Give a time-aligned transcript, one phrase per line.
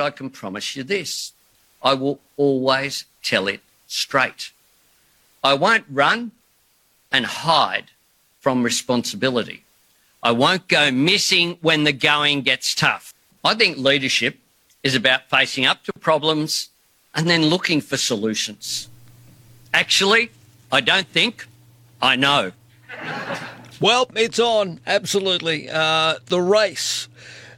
[0.00, 1.32] I can promise you this
[1.82, 4.50] I will always tell it straight.
[5.42, 6.32] I won't run
[7.12, 7.86] and hide
[8.40, 9.62] from responsibility.
[10.22, 13.14] I won't go missing when the going gets tough.
[13.44, 14.38] I think leadership
[14.82, 16.70] is about facing up to problems
[17.14, 18.88] and then looking for solutions.
[19.72, 20.30] Actually,
[20.72, 21.46] I don't think,
[22.02, 22.52] I know.
[23.80, 25.68] Well, it's on, absolutely.
[25.70, 27.08] Uh, the race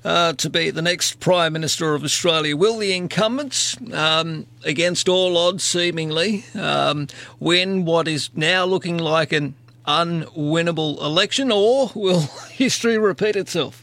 [0.04, 2.56] uh, to be the next Prime Minister of Australia.
[2.56, 7.08] Will the incumbents, um, against all odds seemingly, um,
[7.38, 9.54] win what is now looking like an
[9.86, 13.82] unwinnable election, or will history repeat itself?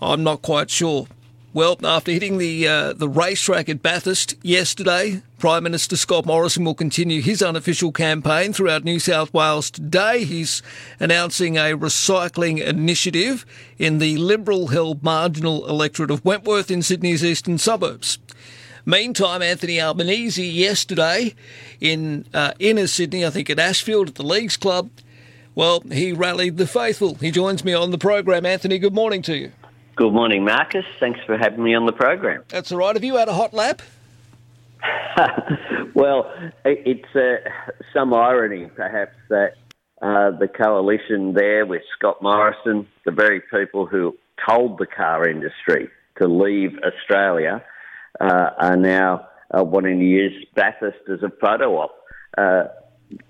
[0.00, 1.06] I'm not quite sure.
[1.52, 6.76] Well, after hitting the uh, the racetrack at Bathurst yesterday, Prime Minister Scott Morrison will
[6.76, 10.22] continue his unofficial campaign throughout New South Wales today.
[10.22, 10.62] He's
[11.00, 13.44] announcing a recycling initiative
[13.78, 18.18] in the Liberal-held marginal electorate of Wentworth in Sydney's eastern suburbs.
[18.86, 21.34] Meantime, Anthony Albanese yesterday
[21.80, 24.88] in uh, inner Sydney, I think at Ashfield at the Leagues Club,
[25.56, 27.16] well, he rallied the faithful.
[27.16, 28.46] He joins me on the program.
[28.46, 29.52] Anthony, good morning to you.
[30.00, 30.86] Good morning, Marcus.
[30.98, 32.42] Thanks for having me on the program.
[32.48, 32.96] That's all right.
[32.96, 33.82] Have you had a hot lap?
[35.94, 36.32] well,
[36.64, 37.46] it's uh,
[37.92, 39.56] some irony, perhaps, that
[40.00, 44.16] uh, the coalition there with Scott Morrison, the very people who
[44.48, 47.62] told the car industry to leave Australia,
[48.18, 51.94] uh, are now uh, wanting to use Bathurst as a photo op.
[52.38, 52.62] Uh,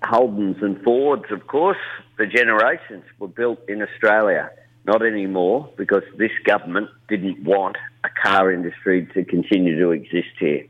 [0.05, 1.83] Holdens and Fords, of course,
[2.15, 4.51] for generations were built in Australia.
[4.85, 10.65] Not anymore, because this government didn't want a car industry to continue to exist here.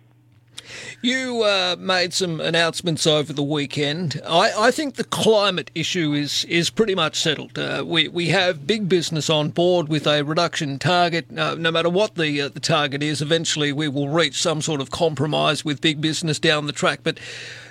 [1.02, 4.22] You uh, made some announcements over the weekend.
[4.26, 7.58] I, I, think the climate issue is is pretty much settled.
[7.58, 11.26] Uh, we we have big business on board with a reduction target.
[11.36, 14.82] Uh, no matter what the uh, the target is, eventually we will reach some sort
[14.82, 17.00] of compromise with big business down the track.
[17.04, 17.20] But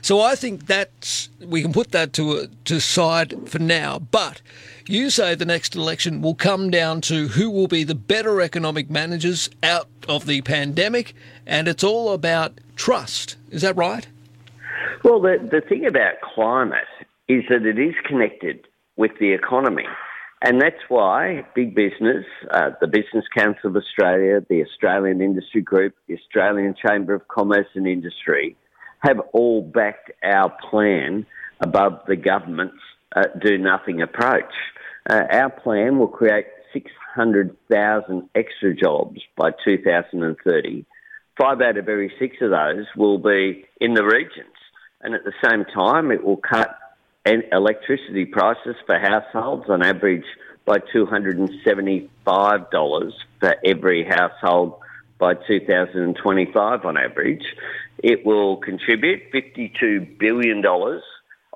[0.02, 3.98] so I think that we can put that to to side for now.
[3.98, 4.42] But
[4.86, 8.91] you say the next election will come down to who will be the better economic
[8.91, 11.15] managers out of the pandemic,
[11.47, 13.36] and it's all about trust.
[13.50, 14.08] Is that right?
[15.04, 16.88] Well, the, the thing about climate
[17.28, 19.84] is that it is connected with the economy.
[20.42, 25.94] And that's why big business, uh, the Business Council of Australia, the Australian Industry Group,
[26.08, 28.56] the Australian Chamber of Commerce and Industry
[29.00, 31.26] have all backed our plan
[31.60, 32.82] above the government's
[33.14, 34.54] uh, do nothing approach.
[35.08, 40.86] Uh, our plan will create 600,000 extra jobs by 2030.
[41.38, 44.56] Five out of every six of those will be in the regions.
[45.00, 46.76] And at the same time, it will cut
[47.24, 50.24] electricity prices for households on average
[50.64, 54.78] by $275 for every household
[55.18, 57.44] by 2025 on average.
[57.98, 60.64] It will contribute $52 billion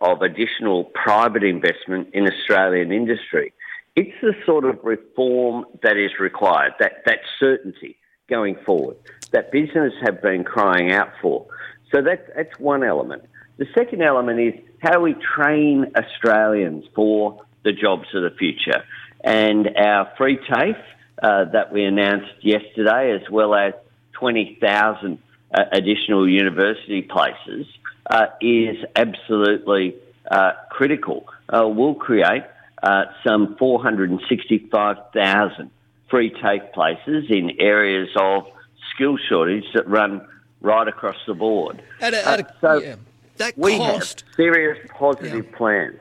[0.00, 3.52] of additional private investment in Australian industry.
[3.96, 7.96] It's the sort of reform that is required, that, that certainty
[8.28, 8.96] going forward,
[9.32, 11.46] that business have been crying out for.
[11.92, 13.24] So that, that's one element.
[13.58, 18.82] The second element is how we train Australians for the jobs of the future.
[19.22, 20.76] And our free TAFE
[21.22, 23.74] uh, that we announced yesterday, as well as
[24.12, 25.18] 20,000
[25.52, 27.66] uh, additional university places,
[28.10, 29.94] uh, is absolutely
[30.30, 31.26] uh, critical.
[31.48, 32.44] Uh, will create
[32.82, 35.70] uh, some 465,000
[36.08, 38.46] free TAFE places in areas of
[38.94, 40.26] skill shortage that run
[40.60, 41.82] right across the board.
[42.00, 42.96] At a, uh, at a, so yeah.
[43.36, 45.56] that we cost, have serious positive yeah.
[45.56, 46.00] plans.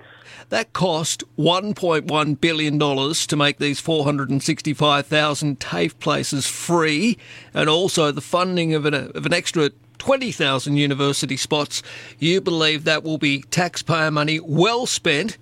[0.50, 7.18] That cost $1.1 billion to make these 465,000 TAFE places free,
[7.54, 11.82] and also the funding of an, of an extra 20,000 university spots.
[12.20, 15.38] You believe that will be taxpayer money well spent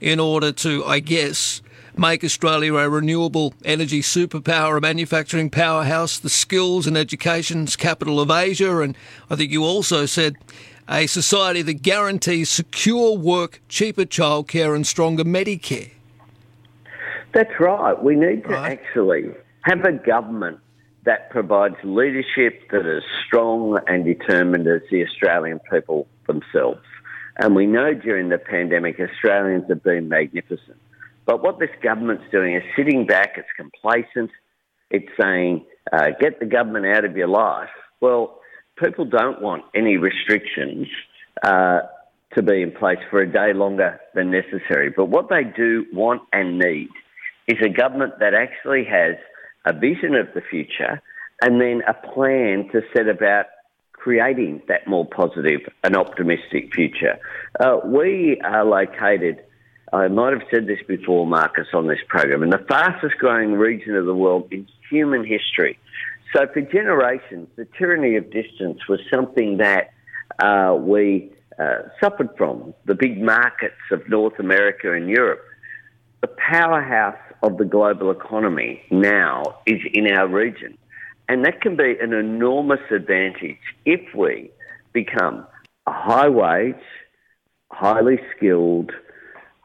[0.00, 1.60] in order to, I guess,
[1.98, 8.30] make Australia a renewable energy superpower, a manufacturing powerhouse, the skills and education's capital of
[8.30, 8.96] Asia, and
[9.30, 10.36] I think you also said
[10.88, 15.90] a society that guarantees secure work, cheaper childcare, and stronger Medicare.
[17.32, 18.02] That's right.
[18.02, 18.72] We need to right.
[18.72, 20.60] actually have a government
[21.04, 26.80] that provides leadership that is strong and determined as the Australian people themselves.
[27.38, 30.78] And we know during the pandemic, Australians have been magnificent.
[31.26, 34.30] But what this government's doing is sitting back, it's complacent,
[34.90, 37.68] it's saying, uh, get the government out of your life.
[38.00, 38.40] Well,
[38.82, 40.86] people don't want any restrictions
[41.42, 41.80] uh,
[42.34, 44.90] to be in place for a day longer than necessary.
[44.96, 46.88] But what they do want and need
[47.48, 49.16] is a government that actually has
[49.64, 51.02] a vision of the future,
[51.42, 53.46] and then a plan to set about
[53.92, 57.18] creating that more positive and optimistic future.
[57.58, 59.42] Uh, we are located,
[59.92, 63.94] I might have said this before, Marcus, on this program, in the fastest growing region
[63.94, 65.78] of the world in human history.
[66.34, 69.92] So for generations, the tyranny of distance was something that
[70.38, 72.74] uh, we uh, suffered from.
[72.84, 75.42] The big markets of North America and Europe.
[76.20, 80.76] The powerhouse of the global economy now is in our region.
[81.28, 84.50] And that can be an enormous advantage if we
[84.92, 85.46] become
[85.86, 86.74] a high wage,
[87.70, 88.92] highly skilled,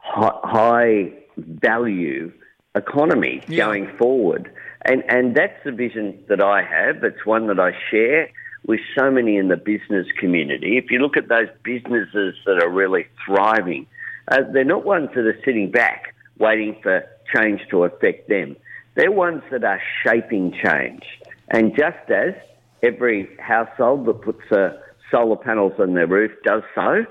[0.02, 2.32] high value
[2.74, 3.64] economy yeah.
[3.66, 4.52] going forward.
[4.84, 7.04] And, and that's the vision that I have.
[7.04, 8.30] It's one that I share
[8.66, 10.76] with so many in the business community.
[10.76, 13.86] If you look at those businesses that are really thriving,
[14.30, 17.04] uh, they're not ones that are sitting back waiting for
[17.34, 18.56] change to affect them.
[18.94, 21.02] They're ones that are shaping change.
[21.48, 22.34] And just as
[22.82, 24.76] every household that puts uh,
[25.10, 27.04] solar panels on their roof does so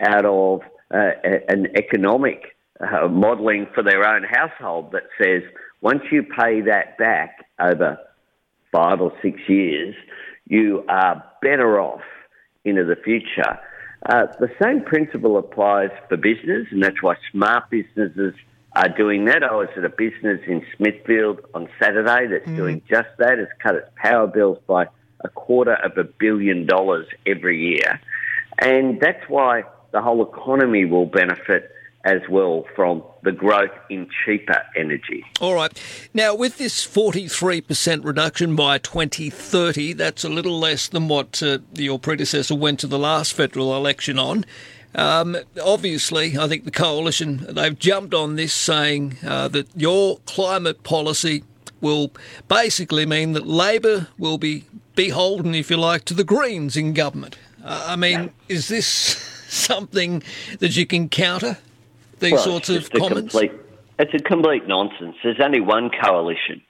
[0.00, 0.60] out of
[0.92, 1.10] uh,
[1.48, 5.42] an economic uh, modelling for their own household that says
[5.80, 7.98] once you pay that back over
[8.72, 9.94] five or six years,
[10.46, 12.02] you are better off
[12.64, 13.58] into the future.
[14.08, 18.34] Uh, the same principle applies for business, and that's why smart businesses
[18.76, 19.42] are doing that.
[19.42, 22.56] I was at a business in Smithfield on Saturday that's mm.
[22.56, 23.38] doing just that.
[23.38, 24.86] It's cut its power bills by
[25.20, 28.00] a quarter of a billion dollars every year.
[28.60, 29.62] And that's why
[29.92, 31.72] the whole economy will benefit
[32.04, 35.24] as well from the growth in cheaper energy.
[35.40, 35.72] All right.
[36.14, 41.98] Now, with this 43% reduction by 2030, that's a little less than what uh, your
[41.98, 44.44] predecessor went to the last federal election on.
[44.94, 50.82] Um, obviously, I think the coalition they've jumped on this, saying uh, that your climate
[50.82, 51.44] policy
[51.80, 52.10] will
[52.48, 54.64] basically mean that Labor will be
[54.94, 57.38] beholden, if you like, to the Greens in government.
[57.62, 58.28] Uh, I mean, yeah.
[58.48, 60.22] is this something
[60.60, 61.58] that you can counter?
[62.20, 63.32] These well, sorts of comments.
[63.32, 63.52] Complete,
[63.98, 65.16] it's a complete nonsense.
[65.22, 66.62] There's only one coalition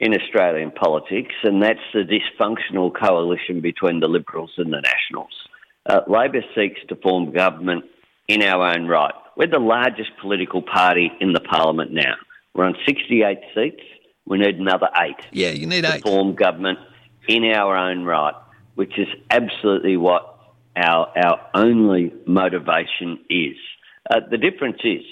[0.00, 5.32] in Australian politics, and that's the dysfunctional coalition between the Liberals and the Nationals.
[5.86, 7.84] Uh, Labor seeks to form government
[8.28, 9.14] in our own right.
[9.36, 12.14] We're the largest political party in the parliament now.
[12.54, 13.82] We're on 68 seats.
[14.26, 15.16] We need another eight.
[15.32, 16.02] Yeah, you need to eight.
[16.02, 16.78] form government
[17.28, 18.34] in our own right,
[18.74, 20.37] which is absolutely what
[20.78, 23.56] our our only motivation is.
[24.10, 25.02] Uh, the difference is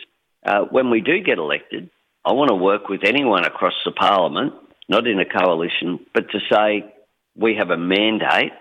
[0.46, 1.90] uh, when we do get elected,
[2.24, 4.54] I want to work with anyone across the parliament,
[4.88, 6.92] not in a coalition, but to say
[7.36, 8.52] we have a mandate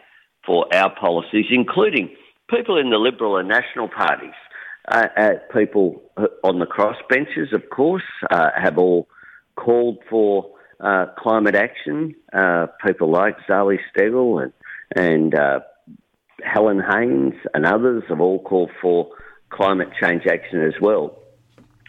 [0.46, 2.10] for our policies, including
[2.50, 4.34] people in the Liberal and National parties.
[4.88, 6.04] Uh, uh, people
[6.44, 9.08] on the crossbenches, of course, uh, have all
[9.56, 12.14] called for uh, climate action.
[12.86, 14.54] People like Zali Steggall and,
[14.96, 15.34] and
[16.46, 19.10] Helen Haines and others have all called for
[19.50, 21.18] climate change action as well.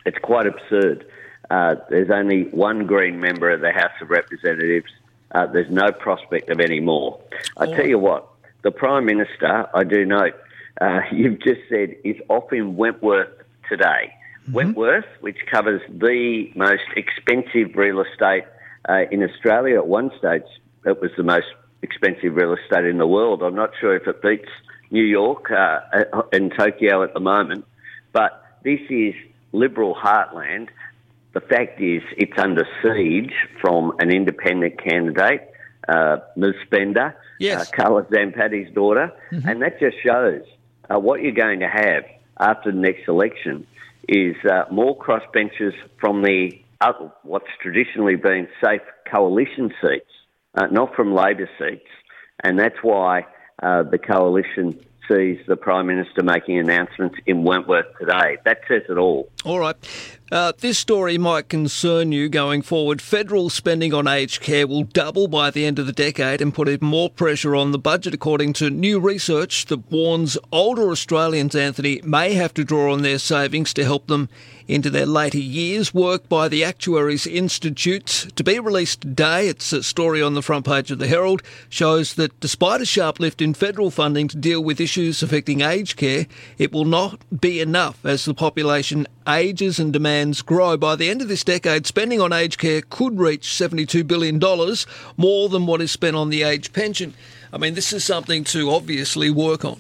[0.04, 1.06] It's quite absurd.
[1.50, 4.90] there's only one Green member of the House of Representatives.
[5.32, 7.20] there's no prospect of any more.
[7.56, 8.28] I tell you what,
[8.62, 10.34] the Prime Minister, I do note,
[10.80, 13.30] uh, you've just said, is off in Wentworth
[13.68, 14.12] today.
[14.42, 14.52] Mm-hmm.
[14.52, 18.44] Wentworth, which covers the most expensive real estate
[18.88, 20.42] uh, in Australia at one stage,
[20.84, 21.46] it was the most
[21.82, 23.42] expensive real estate in the world.
[23.42, 24.48] I'm not sure if it beats
[24.90, 25.80] New York uh,
[26.32, 27.64] and Tokyo at the moment,
[28.12, 29.14] but this is
[29.52, 30.68] Liberal heartland.
[31.32, 35.52] The fact is, it's under siege from an independent candidate
[35.88, 36.54] uh, Ms.
[36.64, 37.68] Spender, yes.
[37.68, 39.48] uh, Carla Zampatti's daughter, mm-hmm.
[39.48, 40.42] and that just shows
[40.90, 42.04] uh, what you're going to have
[42.38, 43.66] after the next election
[44.08, 50.10] is uh, more crossbenchers from the other, what's traditionally been safe coalition seats,
[50.56, 51.88] uh, not from Labor seats,
[52.42, 53.26] and that's why
[53.62, 58.38] uh, the coalition sees the Prime Minister making announcements in Wentworth today.
[58.44, 59.30] That says it all.
[59.44, 59.76] All right.
[60.32, 63.00] Uh, this story might concern you going forward.
[63.00, 66.68] Federal spending on aged care will double by the end of the decade and put
[66.68, 72.00] even more pressure on the budget, according to new research that warns older Australians, Anthony,
[72.02, 74.28] may have to draw on their savings to help them
[74.66, 75.94] into their later years.
[75.94, 79.46] Work by the Actuaries Institute to be released today.
[79.46, 83.20] It's a story on the front page of the Herald shows that despite a sharp
[83.20, 86.26] lift in federal funding to deal with issues affecting aged care,
[86.58, 90.76] it will not be enough as the population ages and demands grow.
[90.76, 94.38] By the end of this decade, spending on aged care could reach $72 billion,
[95.16, 97.14] more than what is spent on the age pension.
[97.52, 99.78] I mean, this is something to obviously work on.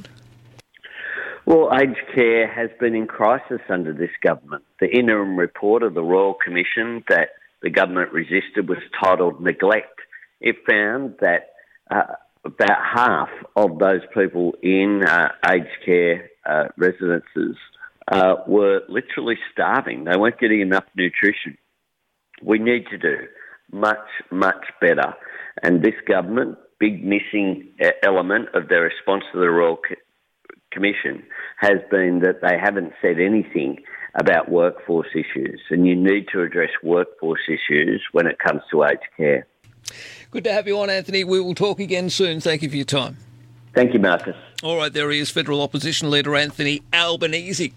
[1.44, 4.64] Well, aged care has been in crisis under this government.
[4.80, 7.30] The interim report of the Royal Commission that
[7.62, 9.96] the government resisted was titled Neglect
[10.40, 11.50] it found that
[11.90, 12.14] uh,
[12.46, 17.56] about half of those people in uh, aged care uh, residences
[18.10, 20.04] uh, were literally starving.
[20.04, 21.58] They weren't getting enough nutrition.
[22.42, 23.26] We need to do
[23.72, 25.14] much, much better.
[25.62, 27.68] And this government, big missing
[28.02, 29.78] element of their response to the Royal
[30.70, 31.24] Commission
[31.58, 33.78] has been that they haven't said anything
[34.14, 35.60] about workforce issues.
[35.70, 39.46] And you need to address workforce issues when it comes to aged care.
[40.30, 41.24] Good to have you on, Anthony.
[41.24, 42.40] We will talk again soon.
[42.40, 43.16] Thank you for your time.
[43.74, 44.36] Thank you, Marcus.
[44.62, 47.74] All right, there he is, federal opposition leader Anthony Albanese.